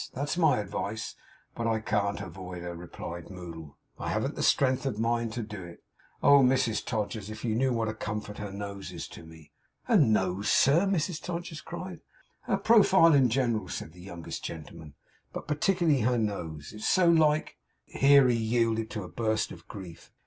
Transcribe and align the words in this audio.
That's 0.15 0.35
my 0.35 0.57
advice.' 0.57 1.13
'But 1.53 1.67
I 1.67 1.79
can't 1.79 2.21
avoid 2.21 2.63
her,' 2.63 2.73
replied 2.75 3.29
Moddle, 3.29 3.77
'I 3.99 4.09
haven't 4.09 4.41
strength 4.43 4.87
of 4.87 4.97
mind 4.97 5.31
to 5.33 5.43
do 5.43 5.63
it. 5.63 5.83
Oh, 6.23 6.39
Mrs 6.41 6.83
Todgers, 6.83 7.29
if 7.29 7.45
you 7.45 7.53
knew 7.53 7.71
what 7.71 7.87
a 7.87 7.93
comfort 7.93 8.39
her 8.39 8.51
nose 8.51 8.91
is 8.91 9.07
to 9.09 9.23
me!' 9.23 9.51
'Her 9.83 9.97
nose, 9.97 10.49
sir!' 10.51 10.87
Mrs 10.87 11.21
Todgers 11.21 11.61
cried. 11.61 11.99
'Her 12.45 12.57
profile, 12.57 13.13
in 13.13 13.29
general,' 13.29 13.69
said 13.69 13.93
the 13.93 14.01
youngest 14.01 14.43
gentleman, 14.43 14.95
'but 15.33 15.47
particularly 15.47 16.01
her 16.01 16.17
nose. 16.17 16.73
It's 16.73 16.89
so 16.89 17.07
like;' 17.07 17.57
here 17.85 18.27
he 18.27 18.35
yielded 18.37 18.89
to 18.89 19.03
a 19.03 19.07
burst 19.07 19.51
of 19.51 19.67
grief. 19.67 20.11